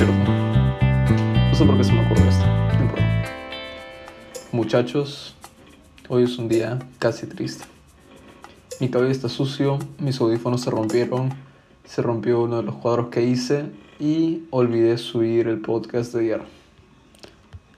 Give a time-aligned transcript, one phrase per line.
[0.00, 2.44] No sé por qué se me ocurre esto.
[4.52, 5.34] Muchachos,
[6.08, 7.64] hoy es un día casi triste.
[8.78, 11.30] Mi cabello está sucio, mis audífonos se rompieron,
[11.84, 16.42] se rompió uno de los cuadros que hice y olvidé subir el podcast de ayer.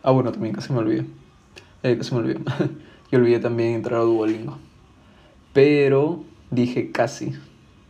[0.03, 1.07] Ah, bueno, también casi me olvidé.
[1.83, 2.41] Eh, casi me olvidé.
[3.11, 4.59] y olvidé también entrar a Duolingo.
[5.55, 7.33] Pero dije casi.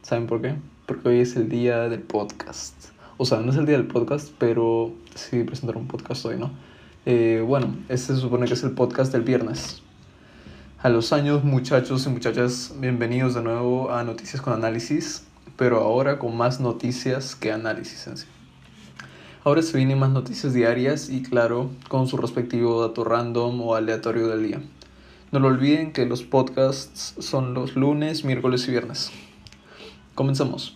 [0.03, 0.55] ¿Saben por qué?
[0.87, 2.91] Porque hoy es el día del podcast.
[3.23, 6.53] O sea, no es el día del podcast, pero sí presentar un podcast hoy, ¿no?
[7.05, 9.83] Eh, bueno, este se supone que es el podcast del viernes.
[10.79, 15.25] A los años, muchachos y muchachas, bienvenidos de nuevo a Noticias con Análisis,
[15.59, 18.27] pero ahora con más noticias que análisis en sí.
[19.45, 24.29] Ahora se vienen más noticias diarias y claro, con su respectivo dato random o aleatorio
[24.29, 24.63] del día.
[25.31, 29.11] No lo olviden que los podcasts son los lunes, miércoles y viernes.
[30.15, 30.75] Comenzamos.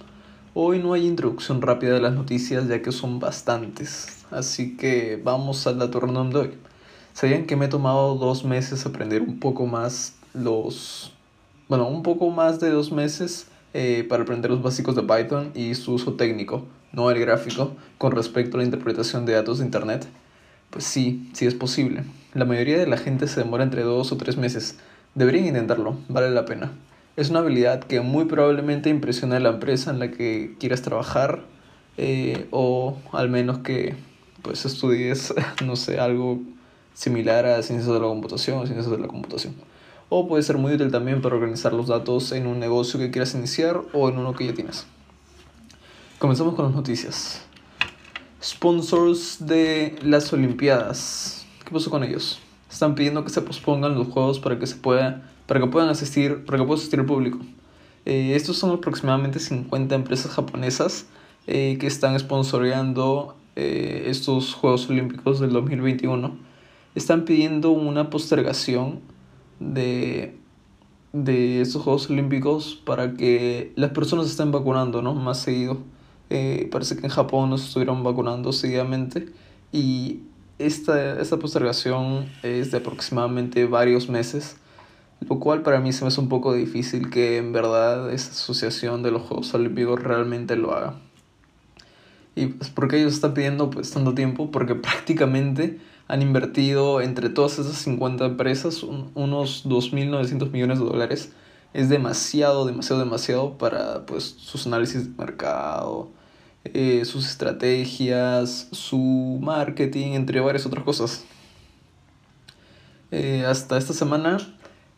[0.57, 5.67] Hoy no hay introducción rápida de las noticias ya que son bastantes, así que vamos
[5.67, 6.51] al dato random de hoy.
[7.13, 11.13] ¿Sabían que me he tomado dos meses aprender un poco más los...
[11.69, 15.75] Bueno, un poco más de dos meses eh, para aprender los básicos de Python y
[15.75, 20.07] su uso técnico, no el gráfico, con respecto a la interpretación de datos de Internet?
[20.71, 22.05] Pues sí, sí es posible.
[22.33, 24.79] La mayoría de la gente se demora entre dos o tres meses.
[25.17, 26.71] Deberían intentarlo, vale la pena.
[27.17, 31.45] Es una habilidad que muy probablemente impresiona a la empresa en la que quieras trabajar
[31.97, 33.95] eh, o al menos que
[34.43, 35.33] pues estudies,
[35.65, 36.41] no sé, algo
[36.93, 39.55] similar a ciencias de la computación o ciencias de la computación.
[40.09, 43.35] O puede ser muy útil también para organizar los datos en un negocio que quieras
[43.35, 44.87] iniciar o en uno que ya tienes.
[46.19, 47.43] Comenzamos con las noticias.
[48.43, 51.47] Sponsors de las Olimpiadas.
[51.65, 52.41] ¿Qué pasó con ellos?
[52.69, 56.45] Están pidiendo que se pospongan los juegos para que se pueda para que puedan asistir,
[56.45, 57.39] para que pueda asistir el público.
[58.07, 61.07] Eh, estos son aproximadamente 50 empresas japonesas
[61.47, 66.37] eh, que están sponsoreando eh, estos Juegos Olímpicos del 2021.
[66.95, 69.01] Están pidiendo una postergación
[69.59, 70.37] de,
[71.13, 75.15] de estos Juegos Olímpicos para que las personas estén vacunando ¿no?
[75.15, 75.79] más seguido.
[76.71, 79.29] parece que en Japón no se estuvieron vacunando seguidamente
[79.73, 80.21] y
[80.59, 84.57] esta, esta postergación es de aproximadamente varios meses
[85.29, 89.03] lo cual para mí se me hace un poco difícil que en verdad esa asociación
[89.03, 90.95] de los Juegos Olímpicos realmente lo haga.
[92.37, 94.51] ¿Y pues, por qué ellos están pidiendo pues tanto tiempo?
[94.51, 101.33] Porque prácticamente han invertido entre todas esas 50 empresas unos 2.900 millones de dólares.
[101.73, 106.11] Es demasiado, demasiado, demasiado para pues sus análisis de mercado,
[106.65, 111.25] eh, sus estrategias, su marketing, entre varias otras cosas.
[113.11, 114.39] Eh, hasta esta semana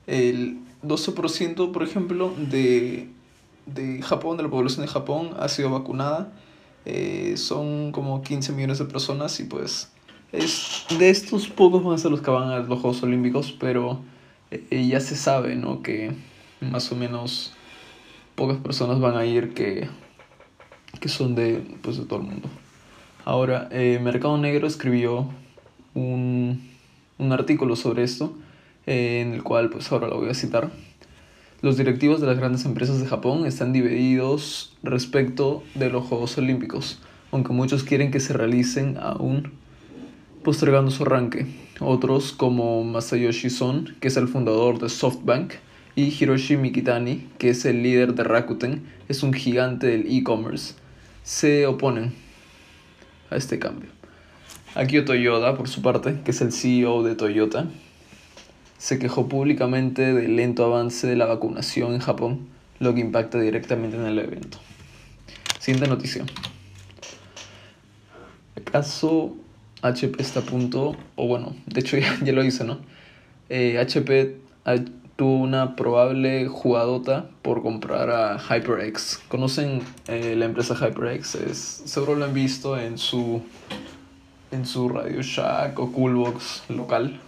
[0.06, 3.08] el 12%, por ejemplo, de,
[3.66, 6.32] de Japón, de la población de Japón, ha sido vacunada.
[6.84, 9.90] Eh, son como 15 millones de personas y pues
[10.30, 14.00] es de estos pocos van a ser los que van a los Juegos Olímpicos, pero
[14.50, 15.82] eh, ya se sabe, ¿no?
[15.82, 16.12] Que
[16.60, 17.52] más o menos
[18.36, 19.88] pocas personas van a ir que,
[21.00, 22.48] que son de, pues, de todo el mundo.
[23.24, 25.28] Ahora, eh, Mercado Negro escribió
[25.94, 26.70] un,
[27.18, 28.32] un artículo sobre esto
[28.86, 30.70] en el cual pues ahora lo voy a citar.
[31.62, 37.00] Los directivos de las grandes empresas de Japón están divididos respecto de los Juegos Olímpicos,
[37.32, 39.52] aunque muchos quieren que se realicen aún
[40.44, 41.46] postergando su arranque.
[41.80, 45.54] Otros, como Masayoshi Son, que es el fundador de SoftBank,
[45.96, 50.74] y Hiroshi Mikitani, que es el líder de Rakuten, es un gigante del e-commerce,
[51.24, 52.12] se oponen
[53.30, 53.90] a este cambio.
[54.74, 57.66] Akio Toyoda, por su parte, que es el CEO de Toyota,
[58.78, 62.48] se quejó públicamente del lento avance de la vacunación en Japón,
[62.78, 64.58] lo que impacta directamente en el evento.
[65.58, 66.24] Siguiente noticia.
[68.56, 69.34] ¿Acaso
[69.82, 72.78] HP está a punto, o bueno, de hecho ya, lo hice, ¿no?
[73.48, 74.84] HP eh,
[75.16, 79.22] tuvo una probable jugadota por comprar a HyperX.
[79.28, 81.36] ¿Conocen eh, la empresa HyperX?
[81.36, 83.42] Es, seguro lo han visto en su,
[84.50, 87.18] en su Radio Shack o Coolbox local.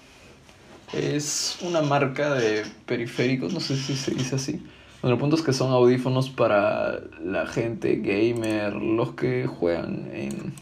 [0.93, 4.62] Es una marca de periféricos, no sé si se dice así.
[5.02, 10.55] Bueno, el punto es que son audífonos para la gente gamer, los que juegan en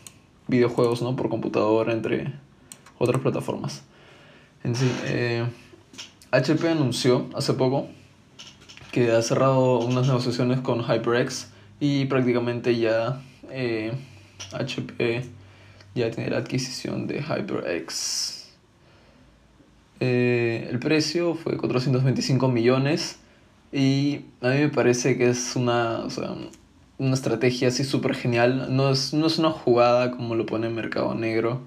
[0.49, 1.17] videojuegos, ¿no?
[1.17, 2.35] Por computadora, entre
[2.99, 3.83] otras plataformas.
[4.63, 4.91] En sí,
[6.33, 7.89] HP eh, anunció hace poco
[8.93, 11.51] que ha cerrado unas negociaciones con HyperX
[11.81, 13.23] y prácticamente ya
[14.53, 15.25] HP eh,
[15.95, 18.36] ya tiene la adquisición de HyperX.
[20.01, 23.19] Eh, el precio fue 425 millones
[23.73, 26.35] y a mí me parece que es una, o sea,
[26.99, 28.75] una estrategia así súper genial.
[28.75, 31.61] No es, no es una jugada como lo pone Mercado Negro.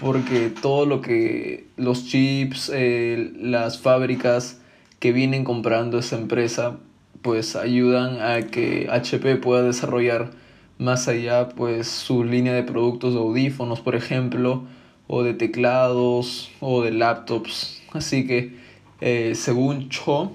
[0.00, 4.60] Porque todo lo que los chips, eh, las fábricas
[4.98, 6.76] que vienen comprando esa empresa,
[7.22, 10.32] pues ayudan a que HP pueda desarrollar
[10.78, 14.64] más allá pues su línea de productos de audífonos, por ejemplo,
[15.06, 17.82] o de teclados o de laptops.
[17.92, 18.56] Así que
[19.00, 20.32] eh, según Cho,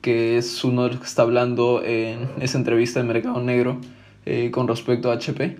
[0.00, 3.80] que es uno de los que está hablando en esa entrevista del mercado negro
[4.26, 5.58] eh, con respecto a HP,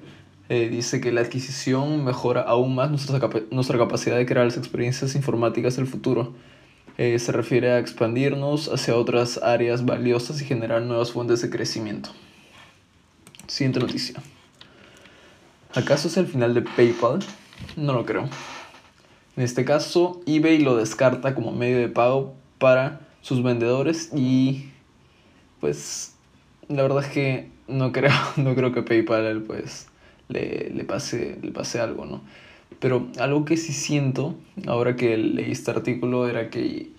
[0.49, 3.21] eh, dice que la adquisición mejora aún más nuestra,
[3.51, 6.35] nuestra capacidad de crear las experiencias informáticas del futuro.
[6.97, 12.11] se refiere a expandirnos hacia otras áreas valiosas y generar nuevas fuentes de crecimiento.
[13.47, 14.21] Siguiente noticia.
[15.75, 17.21] ¿Acaso es el final de PayPal?
[17.77, 18.29] No lo creo.
[19.37, 24.71] En este caso, eBay lo descarta como medio de pago para sus vendedores y
[25.61, 26.17] pues
[26.69, 29.87] la verdad es que no creo, no creo que PayPal pues
[30.29, 32.21] le, le, pase, le pase algo, ¿no?
[32.81, 34.35] Pero algo que sí siento,
[34.67, 36.91] ahora que leí este artículo, era que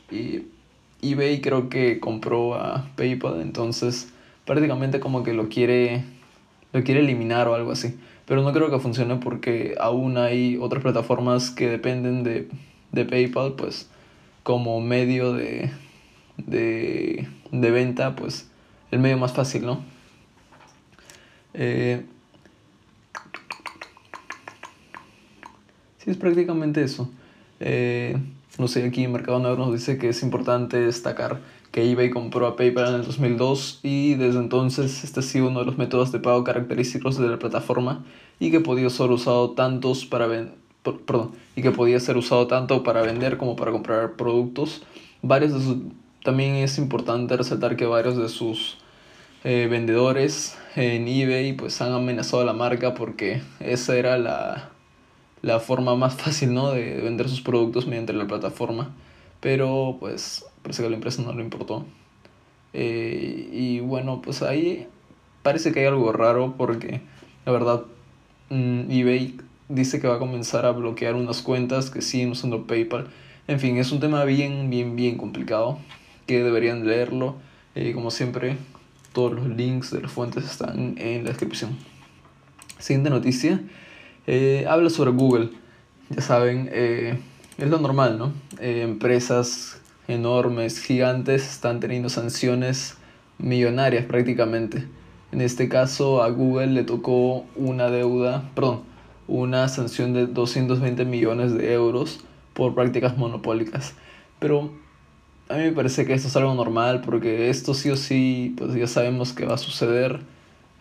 [1.01, 4.13] eBay creo que compró a PayPal, entonces
[4.45, 6.05] prácticamente como que lo quiere,
[6.71, 10.83] lo quiere eliminar o algo así pero no creo que funcione porque aún hay otras
[10.83, 12.47] plataformas que dependen de,
[12.91, 13.89] de PayPal, pues
[14.43, 15.71] como medio de,
[16.37, 18.47] de, de, venta, pues
[18.91, 19.83] el medio más fácil, ¿no?
[21.55, 22.05] Eh,
[25.97, 27.09] sí, es prácticamente eso.
[27.59, 28.15] Eh,
[28.59, 31.39] no sé, aquí en Mercado Negro nos dice que es importante destacar
[31.71, 35.59] que eBay compró a PayPal en el 2002 y desde entonces este ha sido uno
[35.59, 38.03] de los métodos de pago característicos de la plataforma
[38.39, 43.01] y que podía ser usado tantos para perdón, y que podía ser usado tanto para
[43.01, 44.81] vender como para comprar productos.
[45.21, 45.77] Varios de sus,
[46.23, 48.77] también es importante resaltar que varios de sus
[49.43, 54.69] eh, vendedores en eBay pues han amenazado a la marca porque esa era la,
[55.41, 56.71] la forma más fácil ¿no?
[56.71, 58.93] de vender sus productos mediante la plataforma
[59.39, 61.85] pero pues parece que a la empresa no le importó.
[62.73, 64.87] Eh, y bueno, pues ahí
[65.41, 67.01] parece que hay algo raro porque
[67.45, 67.83] la verdad
[68.49, 69.37] mm, eBay
[69.69, 73.07] dice que va a comenzar a bloquear unas cuentas que siguen usando PayPal.
[73.47, 75.79] En fin, es un tema bien, bien, bien complicado
[76.27, 77.37] que deberían leerlo.
[77.75, 78.57] Eh, como siempre,
[79.13, 81.75] todos los links de las fuentes están en la descripción.
[82.77, 83.61] Siguiente noticia.
[84.27, 85.49] Eh, habla sobre Google.
[86.09, 88.33] Ya saben, es lo normal, ¿no?
[88.59, 89.79] empresas
[90.09, 92.97] enormes, gigantes, están teniendo sanciones
[93.37, 94.85] millonarias prácticamente.
[95.31, 98.81] En este caso a Google le tocó una deuda, perdón,
[99.27, 102.21] una sanción de 220 millones de euros
[102.53, 103.93] por prácticas monopólicas.
[104.39, 104.71] Pero
[105.47, 108.73] a mí me parece que esto es algo normal porque esto sí o sí, pues
[108.73, 110.19] ya sabemos que va a suceder.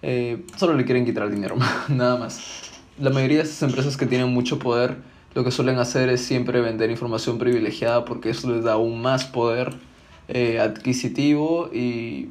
[0.00, 1.56] Eh, solo le quieren quitar el dinero,
[1.88, 2.62] nada más.
[2.98, 4.96] La mayoría de estas empresas que tienen mucho poder
[5.34, 9.24] lo que suelen hacer es siempre vender información privilegiada porque eso les da aún más
[9.24, 9.74] poder
[10.28, 12.28] eh, adquisitivo y,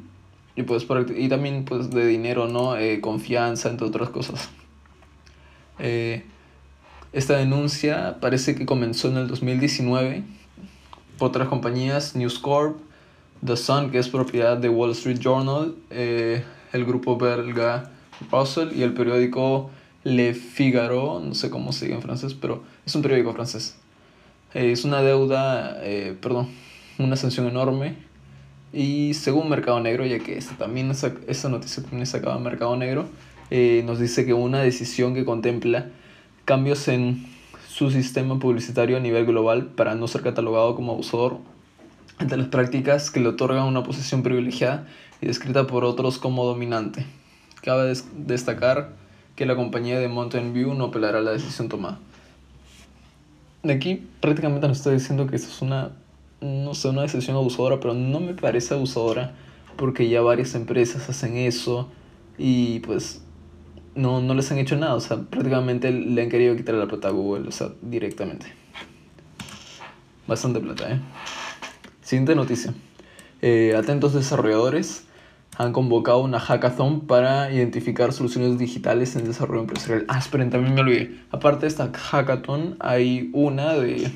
[0.56, 0.86] y, pues,
[1.16, 2.76] y también pues, de dinero, ¿no?
[2.76, 4.48] Eh, confianza, entre otras cosas.
[5.80, 6.24] Eh,
[7.12, 10.24] esta denuncia parece que comenzó en el 2019
[11.18, 12.80] por otras compañías, News Corp,
[13.46, 17.92] The Sun, que es propiedad de Wall Street Journal, el grupo belga
[18.32, 19.70] Russell y el periódico
[20.08, 23.76] le Figaro, no sé cómo se diga en francés, pero es un periódico francés.
[24.54, 26.48] Eh, es una deuda, eh, perdón,
[26.98, 27.96] una sanción enorme.
[28.72, 32.76] Y según Mercado Negro, ya que esta, también esa, esa noticia también sacada en Mercado
[32.76, 33.06] Negro,
[33.50, 35.90] eh, nos dice que una decisión que contempla
[36.44, 37.26] cambios en
[37.68, 41.38] su sistema publicitario a nivel global para no ser catalogado como abusador
[42.18, 44.86] entre las prácticas que le otorgan una posición privilegiada
[45.20, 47.06] y descrita por otros como dominante.
[47.62, 48.97] Cabe destacar
[49.38, 52.00] que la compañía de Mountain View no apelará la decisión tomada.
[53.62, 55.92] De aquí prácticamente nos está diciendo que esto es una,
[56.40, 59.36] no sé, una decisión abusadora, pero no me parece abusadora
[59.76, 61.88] porque ya varias empresas hacen eso
[62.36, 63.22] y pues
[63.94, 67.06] no, no les han hecho nada, o sea, prácticamente le han querido quitar la plata
[67.06, 68.46] a Google, o sea, directamente.
[70.26, 71.00] Bastante plata, ¿eh?
[72.02, 72.74] Siguiente noticia.
[73.40, 75.04] Eh, atentos desarrolladores,
[75.58, 80.04] han convocado una hackathon para identificar soluciones digitales en desarrollo empresarial.
[80.06, 81.18] Ah, esperen, también me olvidé.
[81.32, 84.08] Aparte de esta hackathon, hay una de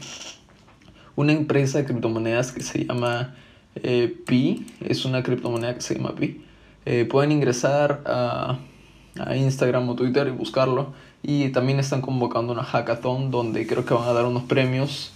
[1.17, 3.35] una empresa de criptomonedas que se llama
[3.75, 4.67] eh, Pi.
[4.81, 6.45] Es una criptomoneda que se llama Pi.
[6.87, 8.61] Eh, pueden ingresar a,
[9.19, 10.93] a Instagram o Twitter y buscarlo.
[11.25, 15.11] Y también están convocando una hackathon donde creo que van a dar unos premios.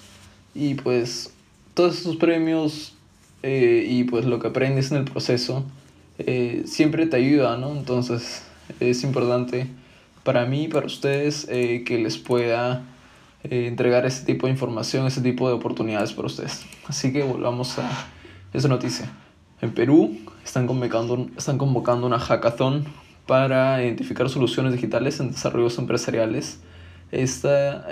[0.56, 1.32] Y pues
[1.74, 2.94] todos esos premios
[3.44, 5.64] eh, y pues lo que aprendes en el proceso
[6.18, 7.72] eh, siempre te ayuda, ¿no?
[7.72, 8.42] Entonces
[8.80, 9.66] es importante
[10.22, 12.84] para mí, para ustedes, eh, que les pueda
[13.44, 16.64] eh, entregar ese tipo de información, ese tipo de oportunidades para ustedes.
[16.86, 17.88] Así que volvamos a
[18.52, 19.10] esa noticia.
[19.60, 22.84] En Perú están convocando, están convocando una hackathon
[23.26, 26.60] para identificar soluciones digitales en desarrollos empresariales.
[27.12, 27.86] Esta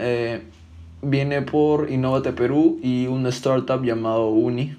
[1.03, 4.77] viene por Innovate Perú y una startup llamado Uni,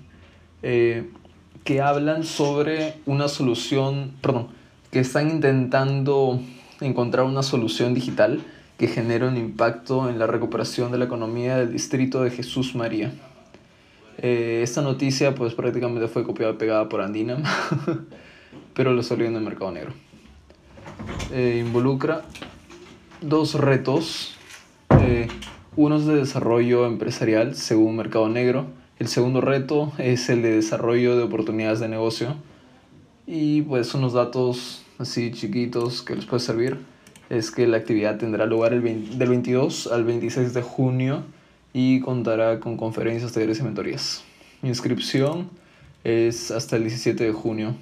[1.65, 4.47] que hablan sobre una solución, perdón,
[4.91, 6.39] que están intentando
[6.79, 8.39] encontrar una solución digital
[8.77, 13.11] que genere un impacto en la recuperación de la economía del distrito de Jesús María.
[14.19, 17.37] Eh, esta noticia pues prácticamente fue copiada y pegada por Andina,
[18.75, 19.93] pero lo salió en el mercado negro.
[21.33, 22.21] Eh, involucra
[23.21, 24.35] dos retos.
[25.01, 25.27] Eh,
[25.75, 28.67] uno es de desarrollo empresarial según Mercado Negro.
[28.97, 32.37] El segundo reto es el de desarrollo de oportunidades de negocio.
[33.27, 36.77] Y pues unos datos así chiquitos que les puede servir
[37.29, 41.23] es que la actividad tendrá lugar el del 22 al 26 de junio
[41.73, 44.23] y contará con conferencias, talleres y mentorías.
[44.63, 45.49] inscripción
[46.05, 47.75] es hasta el 17 de junio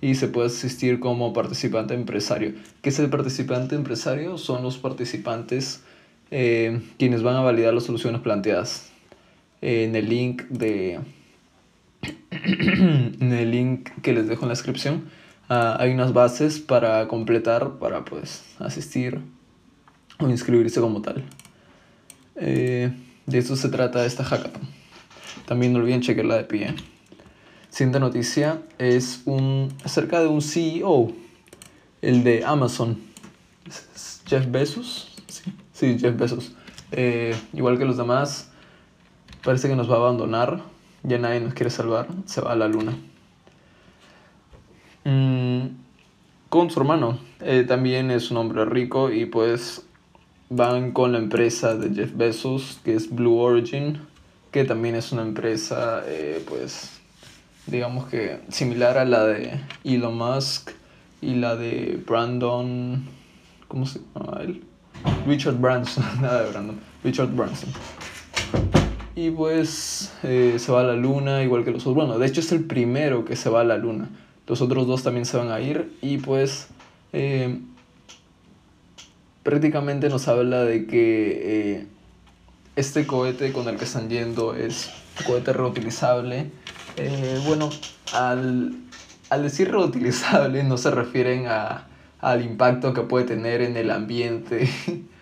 [0.00, 2.54] y se puede asistir como participante empresario.
[2.80, 4.38] ¿Qué es el participante empresario?
[4.38, 5.82] Son los participantes
[6.30, 8.92] eh, quienes van a validar las soluciones planteadas.
[9.60, 11.00] En el link de
[12.30, 15.10] en el link que les dejo en la descripción
[15.48, 19.20] ah, hay unas bases para completar para pues asistir
[20.18, 21.24] o inscribirse como tal.
[22.36, 22.92] Eh,
[23.26, 24.62] de eso se trata esta hackathon.
[25.46, 26.74] También no olviden chequear la de pie.
[27.70, 31.12] Siguiente noticia es un, acerca de un CEO,
[32.02, 32.98] el de Amazon.
[34.26, 35.14] Jeff Bezos.
[35.72, 36.52] Sí, Jeff Bezos.
[36.92, 38.50] Eh, igual que los demás,
[39.42, 40.62] parece que nos va a abandonar.
[41.02, 42.08] Ya nadie nos quiere salvar.
[42.26, 42.96] Se va a la luna.
[45.04, 45.68] Mm,
[46.48, 47.18] con su hermano.
[47.40, 49.84] Eh, también es un hombre rico y pues
[50.50, 54.00] van con la empresa de Jeff Bezos, que es Blue Origin,
[54.50, 57.00] que también es una empresa, eh, pues,
[57.66, 60.70] digamos que similar a la de Elon Musk
[61.20, 63.04] y la de Brandon,
[63.66, 64.64] ¿cómo se llama él?
[65.26, 67.70] Richard Branson, nada de Brandon, Richard Branson.
[69.20, 71.96] Y pues eh, se va a la luna, igual que los otros.
[71.96, 74.08] Bueno, de hecho es el primero que se va a la luna.
[74.46, 76.68] Los otros dos también se van a ir y pues
[77.12, 77.58] eh,
[79.42, 81.86] prácticamente nos habla de que eh,
[82.76, 86.52] este cohete con el que están yendo es un cohete reutilizable.
[87.44, 87.70] Bueno,
[88.12, 88.76] al,
[89.42, 91.46] decir reutilizable no se refieren
[92.20, 94.68] al impacto que puede tener en el ambiente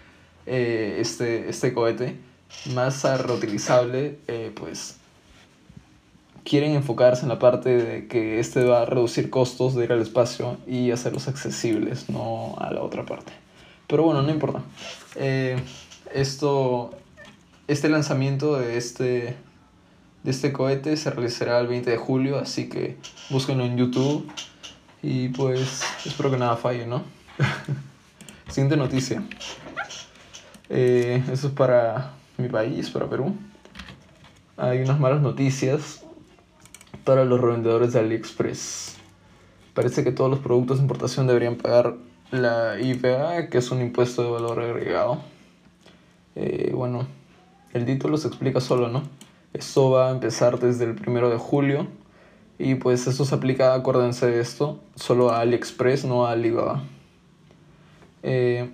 [0.44, 2.25] este, este cohete.
[2.74, 4.18] Más reutilizable,
[4.54, 4.96] pues
[6.46, 10.00] quieren enfocarse en la parte de que este va a reducir costos de ir al
[10.00, 13.32] espacio y hacerlos accesibles, no a la otra parte.
[13.88, 14.62] Pero bueno, no importa.
[15.16, 15.58] Eh,
[16.14, 16.92] esto,
[17.66, 19.36] este lanzamiento de este,
[20.22, 22.96] de este cohete se realizará el 20 de julio, así que
[23.28, 24.30] búsquenlo en YouTube
[25.02, 27.02] y pues espero que nada falle, ¿no?
[28.48, 29.22] Siguiente noticia.
[30.68, 33.34] Eh, eso es para mi país, para Perú.
[34.56, 36.04] Hay unas malas noticias
[37.04, 38.96] para los revendedores de AliExpress.
[39.74, 41.94] Parece que todos los productos de importación deberían pagar
[42.30, 45.20] la IVA, que es un impuesto de valor agregado.
[46.34, 47.06] Eh, bueno,
[47.72, 49.02] el título se explica solo, ¿no?
[49.52, 51.86] Esto va a empezar desde el primero de julio
[52.58, 56.82] y pues eso se aplica, acuérdense de esto, solo a AliExpress, no a Alibaba.
[58.22, 58.70] Eh,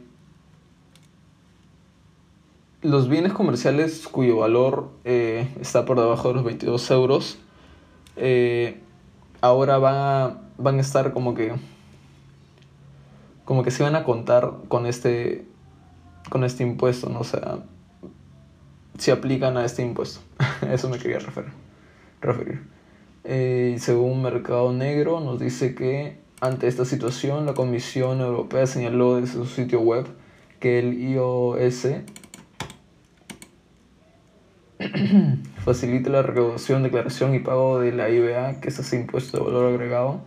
[2.83, 7.39] los bienes comerciales cuyo valor eh, está por debajo de los 22 euros,
[9.41, 11.53] ahora van van a estar como que
[13.45, 15.45] como que se van a contar con este,
[16.31, 17.21] con este impuesto, ¿no?
[17.21, 17.59] O sea,
[18.99, 20.21] si aplican a este impuesto.
[20.71, 21.51] Eso me quería referir.
[22.21, 22.63] referir.
[23.25, 29.35] Eh, según Mercado Negro, nos dice que ante esta situación, la Comisión Europea señaló desde
[29.35, 30.07] su sitio web
[30.61, 31.89] que el iOS
[35.65, 39.73] facilita la recaudación, declaración y pago de la IVA, que es ese impuesto de valor
[39.73, 40.21] agregado,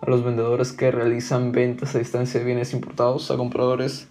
[0.00, 4.08] a los vendedores que realizan ventas a distancia de bienes importados a compradores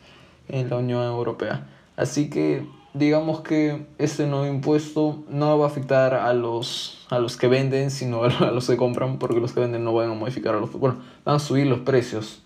[0.48, 1.68] en la Unión Europea.
[1.96, 7.38] Así que digamos que este nuevo impuesto no va a afectar a los, a los
[7.38, 10.56] que venden, sino a los que compran, porque los que venden no van a modificar
[10.56, 10.72] los...
[10.74, 12.44] Bueno, van a subir los precios.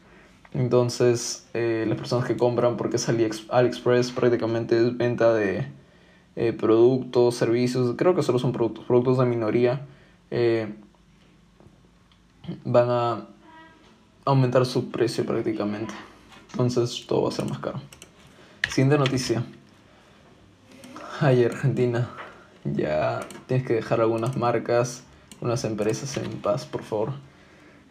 [0.53, 5.67] Entonces, eh, las personas que compran, porque es AliExpress, prácticamente es venta de
[6.35, 9.85] eh, productos, servicios, creo que solo son productos, productos de minoría,
[10.31, 10.73] eh,
[12.63, 13.27] van a
[14.25, 15.93] aumentar su precio prácticamente.
[16.51, 17.81] Entonces todo va a ser más caro.
[18.69, 19.43] Siguiente noticia.
[21.19, 22.09] Ay, Argentina.
[22.65, 25.03] Ya tienes que dejar algunas marcas,
[25.39, 27.13] unas empresas en paz, por favor.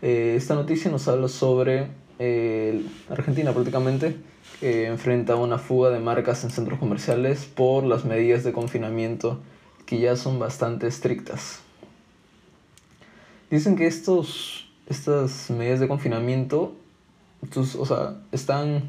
[0.02, 1.88] Eh, esta noticia nos habla sobre
[2.26, 4.16] eh, Argentina prácticamente,
[4.60, 9.40] que enfrenta una fuga de marcas en centros comerciales por las medidas de confinamiento
[9.84, 11.60] que ya son bastante estrictas.
[13.50, 16.74] Dicen que estos, estas medidas de confinamiento
[17.78, 18.88] o sea, están,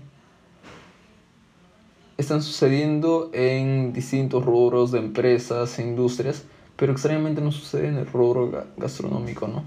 [2.18, 6.46] están sucediendo en distintos rubros de empresas e industrias,
[6.78, 9.64] pero extrañamente no sucede en el rubro gastronómico, ¿no?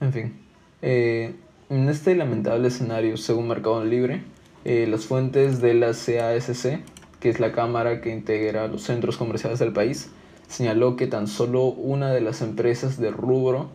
[0.00, 0.40] En fin,
[0.80, 1.34] eh,
[1.70, 4.24] en este lamentable escenario, según Mercado Libre,
[4.64, 6.80] eh, las fuentes de la CASC,
[7.20, 10.10] que es la cámara que integra los centros comerciales del país,
[10.48, 13.70] señaló que tan solo una de las empresas de rubro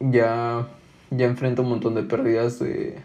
[0.00, 0.66] ya,
[1.10, 2.98] ya enfrenta un montón de pérdidas de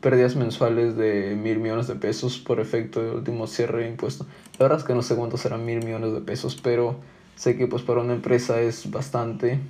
[0.00, 4.26] pérdidas mensuales de mil millones de pesos por efecto del último cierre de impuesto.
[4.58, 6.96] La verdad es que no sé cuántos serán mil millones de pesos, pero
[7.36, 9.60] sé que pues para una empresa es bastante,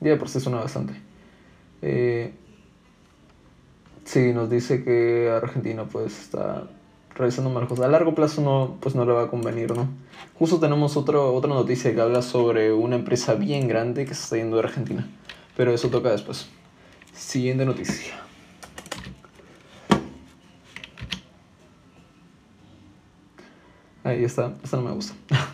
[0.00, 0.94] ya por sí suena bastante.
[1.80, 2.34] Eh,
[4.04, 6.68] sí, nos dice que Argentina pues está
[7.14, 7.86] realizando mal cosas.
[7.86, 9.88] A largo plazo no, pues no le va a convenir, ¿no?
[10.38, 14.36] Justo tenemos otro, otra noticia que habla sobre una empresa bien grande que se está
[14.36, 15.08] yendo de Argentina.
[15.56, 16.48] Pero eso toca después.
[17.12, 18.14] Siguiente noticia.
[24.02, 25.14] Ahí está, esta no me gusta.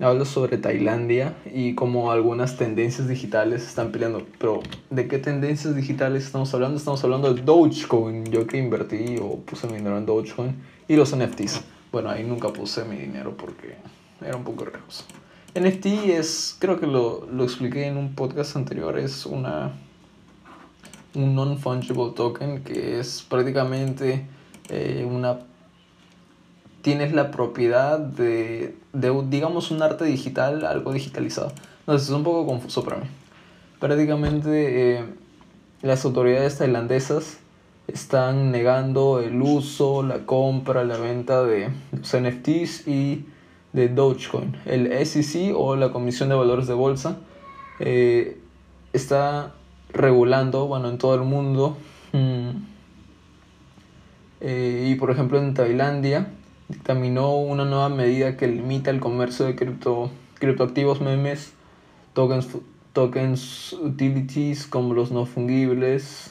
[0.00, 4.26] Hablo sobre Tailandia y cómo algunas tendencias digitales están peleando.
[4.38, 6.78] Pero, ¿de qué tendencias digitales estamos hablando?
[6.78, 8.24] Estamos hablando de Dogecoin.
[8.24, 10.56] Yo que invertí o puse mi dinero en Dogecoin.
[10.88, 11.62] Y los NFTs.
[11.92, 13.74] Bueno, ahí nunca puse mi dinero porque
[14.24, 15.04] era un poco riesgoso.
[15.54, 19.72] NFT es, creo que lo, lo expliqué en un podcast anterior, es una
[21.14, 24.26] un non-fungible token que es prácticamente
[24.68, 25.40] eh, una
[26.82, 31.52] tienes la propiedad de, de, digamos, un arte digital, algo digitalizado.
[31.80, 33.06] Entonces es un poco confuso para mí.
[33.78, 35.04] Prácticamente eh,
[35.82, 37.38] las autoridades tailandesas
[37.86, 43.24] están negando el uso, la compra, la venta de NFTs y
[43.72, 44.56] de Dogecoin.
[44.66, 47.18] El SEC o la Comisión de Valores de Bolsa
[47.80, 48.38] eh,
[48.92, 49.54] está
[49.92, 51.76] regulando, bueno, en todo el mundo.
[52.12, 52.50] Mm,
[54.40, 56.28] eh, y por ejemplo en Tailandia
[56.70, 61.52] dictaminó una nueva medida que limita el comercio de cripto, criptoactivos memes,
[62.14, 62.48] tokens,
[62.92, 66.30] tokens utilities como los no fungibles,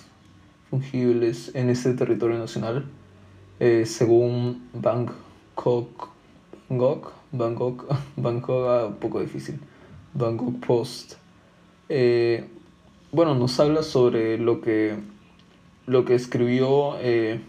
[0.69, 2.85] fungibles en este territorio nacional,
[3.59, 6.09] eh, según Bangkok,
[6.69, 9.59] Bangkok, Bangkok, Bangkok, ah, poco difícil,
[10.13, 11.15] Bangkok Post.
[11.89, 12.47] Eh,
[13.11, 14.95] bueno, nos habla sobre lo que,
[15.85, 17.41] lo que escribió eh,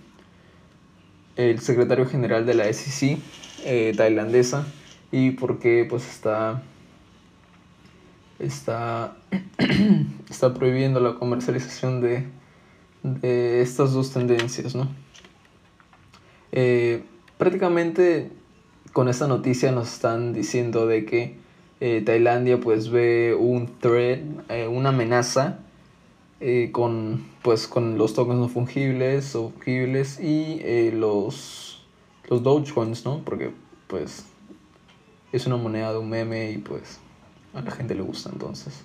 [1.36, 3.18] el secretario general de la SEC
[3.64, 4.66] eh, tailandesa
[5.12, 6.62] y por qué pues está
[8.38, 9.16] está
[10.30, 12.24] está prohibiendo la comercialización de,
[13.02, 14.88] de estas dos tendencias ¿no?
[16.52, 17.02] Eh,
[17.38, 18.30] prácticamente
[18.92, 21.36] con esta noticia nos están diciendo de que
[21.80, 24.20] eh, Tailandia pues ve un threat
[24.68, 25.60] una amenaza
[26.40, 31.84] eh, con, pues, con los tokens no fungibles o fungibles y eh, los,
[32.28, 33.22] los Dogecoins, ¿no?
[33.24, 33.52] Porque
[33.86, 34.24] pues
[35.32, 36.98] es una moneda de un meme y pues
[37.52, 38.82] a la gente le gusta entonces.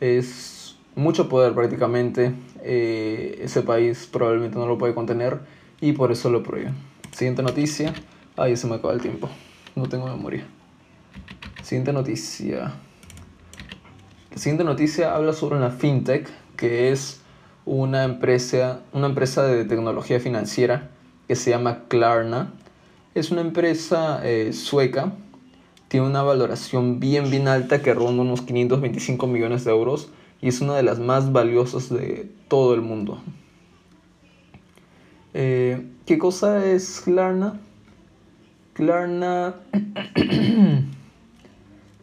[0.00, 2.32] Es mucho poder prácticamente.
[2.62, 5.40] Eh, ese país probablemente no lo puede contener
[5.80, 6.72] y por eso lo prohíbe.
[7.12, 7.92] Siguiente noticia.
[8.36, 9.28] Ay, se me acaba el tiempo.
[9.76, 10.46] No tengo memoria.
[11.62, 12.74] Siguiente noticia.
[14.30, 17.20] La siguiente noticia habla sobre una fintech que es
[17.64, 20.90] una empresa, una empresa de tecnología financiera
[21.26, 22.52] que se llama Klarna.
[23.14, 25.12] Es una empresa eh, sueca,
[25.88, 30.10] tiene una valoración bien bien alta que ronda unos 525 millones de euros
[30.42, 33.22] y es una de las más valiosas de todo el mundo.
[35.32, 37.60] Eh, ¿Qué cosa es Klarna?
[38.72, 39.54] Klarna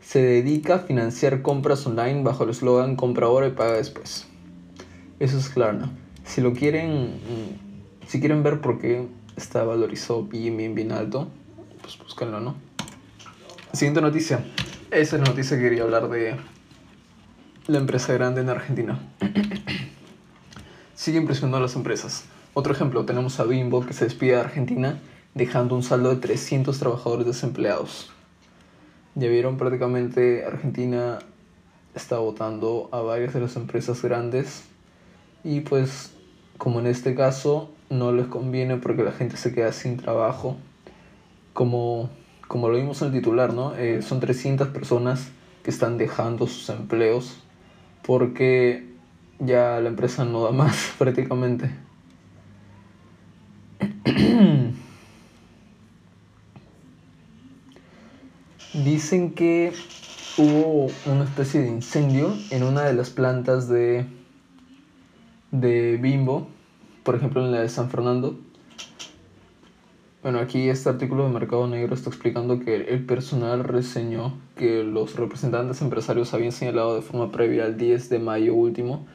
[0.02, 4.28] se dedica a financiar compras online bajo el eslogan compra ahora y paga después.
[5.18, 5.92] Eso es Klarna.
[6.26, 11.30] Si lo quieren, mm, si quieren ver por qué está valorizado bien, bien, bien alto,
[11.82, 12.56] pues búsquenlo, ¿no?
[13.72, 14.44] Siguiente noticia.
[14.92, 16.36] Esa es la noticia que quería hablar de
[17.68, 19.00] la empresa grande en Argentina.
[20.96, 22.26] Sigue impresionando a las empresas.
[22.54, 25.00] Otro ejemplo, tenemos a Bimbo que se despide de Argentina
[25.34, 28.12] dejando un saldo de 300 trabajadores desempleados.
[29.16, 31.20] Ya vieron prácticamente Argentina
[31.94, 34.64] está votando a varias de las empresas grandes
[35.46, 36.12] y pues
[36.58, 40.58] como en este caso no les conviene porque la gente se queda sin trabajo,
[41.54, 42.10] como,
[42.48, 43.76] como lo vimos en el titular, ¿no?
[43.76, 45.30] Eh, son 300 personas
[45.64, 47.44] que están dejando sus empleos
[48.02, 48.90] porque
[49.38, 51.70] ya la empresa no da más prácticamente.
[58.74, 59.74] Dicen que
[60.38, 64.06] hubo una especie de incendio en una de las plantas de,
[65.62, 66.48] de Bimbo,
[67.04, 68.38] por ejemplo en la de San Fernando.
[70.24, 75.16] Bueno, aquí este artículo de Mercado Negro está explicando que el personal reseñó que los
[75.16, 79.06] representantes empresarios habían señalado de forma previa al 10 de mayo último,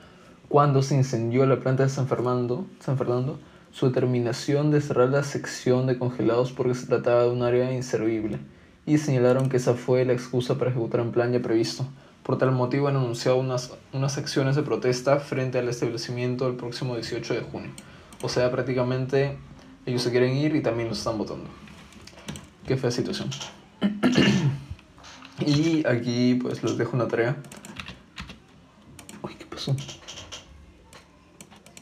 [0.48, 3.38] cuando se incendió la planta de San Fernando, San Fernando
[3.72, 8.38] su determinación de cerrar la sección de congelados porque se trataba de un área inservible
[8.87, 11.87] y señalaron que esa fue la excusa para ejecutar un plan ya previsto.
[12.22, 16.94] Por tal motivo han anunciado unas, unas acciones de protesta frente al establecimiento el próximo
[16.94, 17.70] 18 de junio.
[18.22, 19.38] O sea, prácticamente
[19.87, 21.48] ellos se quieren ir y también los están votando.
[22.66, 23.30] Qué fea situación.
[25.46, 27.37] y aquí pues les dejo una tarea.
[29.22, 29.74] Uy, ¿qué pasó?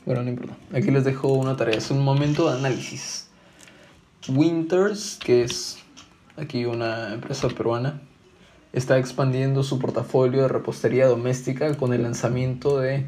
[0.06, 0.56] Bueno, no importa.
[0.72, 1.76] Aquí les dejo una tarea.
[1.76, 3.28] Es un momento de análisis.
[4.28, 5.78] Winters, que es
[6.36, 8.00] aquí una empresa peruana,
[8.72, 13.06] está expandiendo su portafolio de repostería doméstica con el lanzamiento de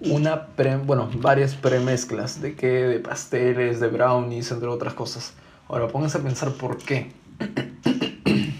[0.00, 0.48] una
[0.84, 5.34] bueno, varias premezclas de que de pasteles, de brownies, entre otras cosas.
[5.68, 7.12] Ahora pónganse a pensar por qué.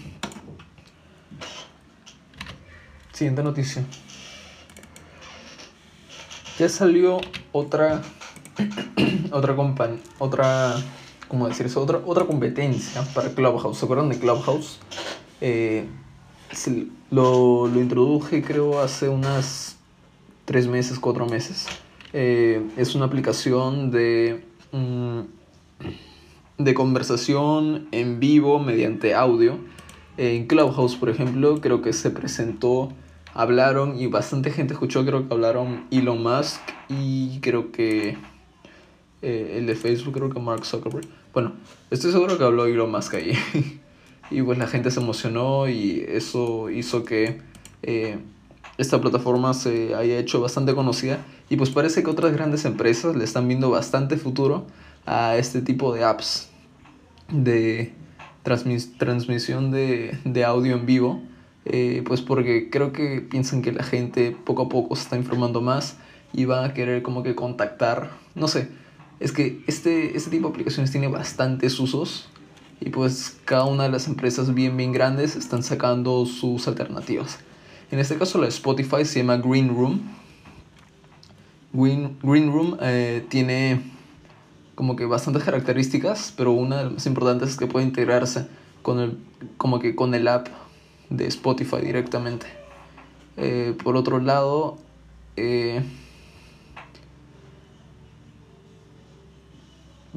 [3.13, 3.83] Siguiente noticia.
[6.59, 7.21] Ya salió
[7.51, 8.01] otra
[9.31, 10.75] otra compañía, otra
[11.27, 11.81] ¿cómo decir eso?
[11.81, 13.77] Otra, otra competencia para Clubhouse.
[13.77, 14.79] ¿Se acuerdan de Clubhouse?
[15.41, 15.87] Eh,
[17.11, 19.77] lo, lo, introduje creo hace unas
[20.45, 21.67] tres meses, cuatro meses.
[22.13, 25.19] Eh, es una aplicación de, mm,
[26.57, 29.59] de conversación en vivo mediante audio.
[30.17, 32.91] En Clubhouse, por ejemplo, creo que se presentó,
[33.33, 38.17] hablaron y bastante gente escuchó, creo que hablaron Elon Musk y creo que
[39.21, 41.07] eh, el de Facebook, creo que Mark Zuckerberg.
[41.33, 41.53] Bueno,
[41.91, 43.37] estoy seguro que habló Elon Musk ahí.
[44.29, 47.41] y pues la gente se emocionó y eso hizo que
[47.83, 48.17] eh,
[48.77, 51.19] esta plataforma se haya hecho bastante conocida.
[51.49, 54.67] Y pues parece que otras grandes empresas le están viendo bastante futuro
[55.05, 56.49] a este tipo de apps
[57.29, 57.93] de
[58.43, 61.21] transmisión de, de, audio en vivo.
[61.65, 65.61] Eh, pues porque creo que piensan que la gente poco a poco se está informando
[65.61, 65.97] más
[66.33, 68.69] y van a querer como que contactar, no sé,
[69.19, 72.29] es que este, este tipo de aplicaciones tiene bastantes usos
[72.79, 77.39] y pues cada una de las empresas bien bien grandes están sacando sus alternativas.
[77.91, 80.01] En este caso la Spotify se llama Green Room.
[81.73, 83.81] Green, Green Room eh, tiene
[84.75, 88.47] como que bastantes características, pero una de las más importantes es que puede integrarse
[88.83, 89.17] con el,
[89.57, 90.47] como que con el app
[91.09, 92.45] de Spotify directamente.
[93.37, 94.77] Eh, por otro lado,
[95.35, 95.83] eh,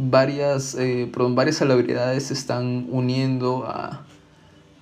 [0.09, 4.05] varias, eh, varias celebridades se están uniendo a,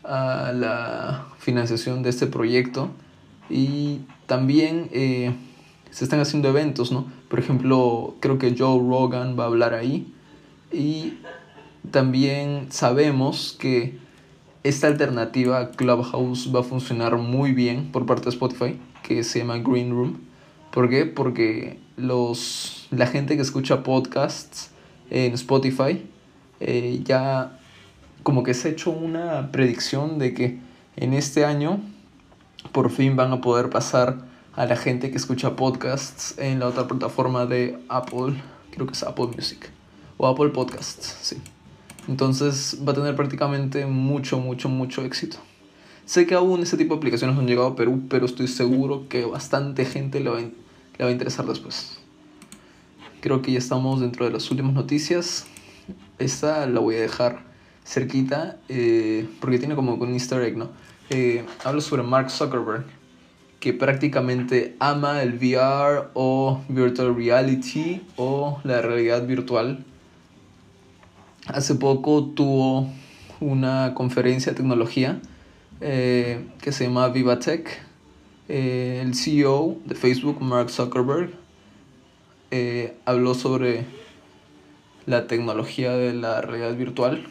[0.04, 2.90] a, la financiación de este proyecto
[3.50, 5.34] y también eh,
[5.90, 7.06] se están haciendo eventos, ¿no?
[7.28, 10.12] Por ejemplo, creo que Joe Rogan va a hablar ahí
[10.72, 11.14] y
[11.90, 13.98] también sabemos que
[14.62, 19.40] esta alternativa a Clubhouse va a funcionar muy bien por parte de Spotify, que se
[19.40, 20.18] llama Green Room.
[20.70, 21.06] ¿Por qué?
[21.06, 24.70] Porque los, la gente que escucha podcasts
[25.10, 26.04] en Spotify,
[26.60, 27.58] eh, ya
[28.22, 30.58] como que se ha hecho una predicción de que
[30.96, 31.80] en este año
[32.72, 36.88] por fin van a poder pasar a la gente que escucha podcasts en la otra
[36.88, 38.34] plataforma de Apple,
[38.72, 39.70] creo que es Apple Music,
[40.16, 41.36] o Apple Podcasts, sí.
[42.08, 45.36] Entonces va a tener prácticamente mucho, mucho, mucho éxito.
[46.06, 49.08] Sé que aún ese tipo de aplicaciones no han llegado a Perú, pero estoy seguro
[49.08, 50.38] que bastante gente le va
[51.06, 51.97] a interesar después.
[53.20, 55.46] Creo que ya estamos dentro de las últimas noticias.
[56.18, 57.48] Esta la voy a dejar
[57.84, 60.68] cerquita eh, porque tiene como un easter egg, ¿no?
[61.10, 62.84] Eh, hablo sobre Mark Zuckerberg,
[63.60, 69.84] que prácticamente ama el VR o virtual reality o la realidad virtual.
[71.46, 72.88] Hace poco tuvo
[73.40, 75.20] una conferencia de tecnología
[75.80, 77.82] eh, que se llama VivaTech.
[78.48, 81.30] el CEO de Facebook, Mark Zuckerberg,
[82.50, 83.84] eh, habló sobre
[85.06, 87.26] la tecnología de la realidad virtual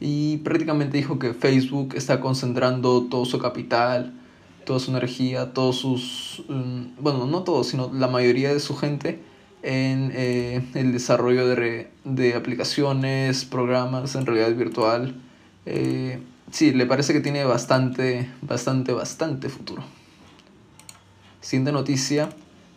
[0.00, 4.14] y prácticamente dijo que Facebook está concentrando todo su capital
[4.64, 9.20] toda su energía, todos sus, mm, bueno, no todos, sino la mayoría de su gente
[9.62, 15.14] en eh, el desarrollo de, de, aplicaciones, programas en realidad virtual.
[15.66, 16.20] Eh,
[16.50, 19.82] sí, le parece que tiene bastante, bastante, bastante futuro.
[21.40, 22.30] Siguiente noticia.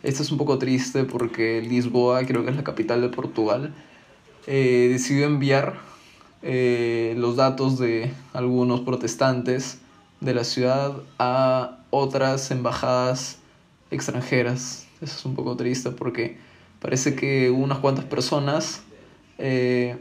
[0.06, 3.74] Esta es un poco triste porque Lisboa, creo que es la capital de Portugal,
[4.46, 5.80] eh, decidió enviar
[6.42, 9.80] los datos de algunos protestantes
[10.20, 13.38] de la ciudad a otras embajadas
[13.90, 14.86] extranjeras.
[15.00, 16.36] Eso es un poco triste porque
[16.80, 18.82] parece que unas cuantas personas
[19.38, 19.96] eh,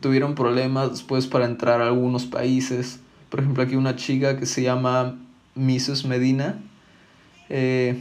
[0.00, 3.00] tuvieron problemas después para entrar a algunos países.
[3.28, 5.18] Por ejemplo, aquí una chica que se llama
[5.56, 6.06] Mrs.
[6.06, 6.58] Medina
[7.54, 8.00] eh,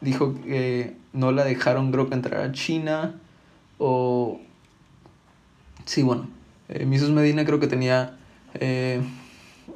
[0.00, 3.14] dijo que no la dejaron creo que entrar a China
[3.78, 4.40] o...
[5.84, 6.28] Sí, bueno,
[6.68, 6.84] eh.
[6.84, 8.16] Medina creo que tenía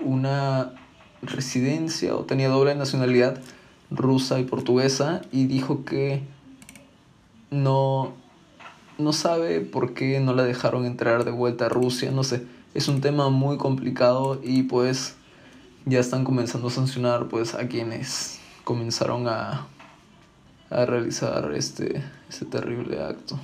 [0.01, 0.73] una
[1.23, 3.41] residencia o tenía doble nacionalidad
[3.91, 6.23] rusa y portuguesa y dijo que
[7.51, 8.13] no,
[8.99, 12.89] no sabe por qué no la dejaron entrar de vuelta a Rusia, no sé, es
[12.89, 15.17] un tema muy complicado y pues
[15.87, 19.67] ya están comenzando a sancionar pues a quienes comenzaron a,
[20.71, 23.39] a realizar este, este terrible acto.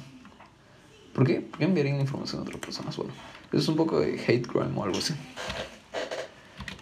[1.13, 1.41] ¿Por qué?
[1.41, 2.97] ¿Por qué enviarían información a otras personas?
[2.97, 3.13] Bueno,
[3.49, 5.15] eso es un poco de hate crime o algo así.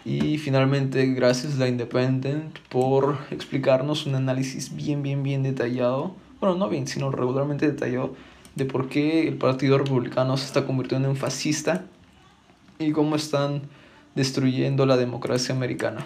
[0.05, 6.57] Y finalmente, gracias a la Independent por explicarnos un análisis bien, bien, bien detallado, bueno,
[6.57, 8.15] no bien, sino regularmente detallado,
[8.55, 11.87] de por qué el Partido Republicano se está convirtiendo en fascista
[12.79, 13.63] y cómo están
[14.15, 16.05] destruyendo la democracia americana.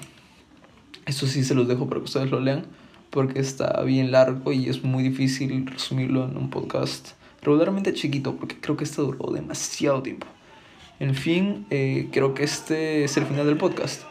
[1.04, 2.66] Eso sí se los dejo para que ustedes lo lean,
[3.10, 7.10] porque está bien largo y es muy difícil resumirlo en un podcast
[7.42, 10.26] regularmente chiquito, porque creo que esto duró demasiado tiempo.
[11.00, 14.02] En fin, eh, creo que este es el final del podcast.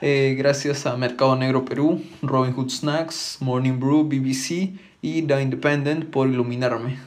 [0.00, 6.06] Eh, gracias a Mercado Negro Perú, Robin Hood Snacks, Morning Brew, BBC y The Independent
[6.06, 6.98] por iluminarme.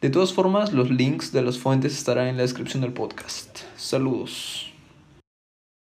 [0.00, 3.60] De todas formas, los links de las fuentes estarán en la descripción del podcast.
[3.76, 4.73] Saludos.